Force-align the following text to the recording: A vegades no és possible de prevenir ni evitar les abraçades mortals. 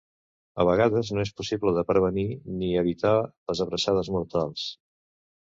A 0.61 0.65
vegades 0.69 1.11
no 1.17 1.21
és 1.23 1.31
possible 1.41 1.73
de 1.75 1.83
prevenir 1.89 2.23
ni 2.63 2.71
evitar 2.81 3.13
les 3.27 3.63
abraçades 3.67 4.11
mortals. 4.19 4.67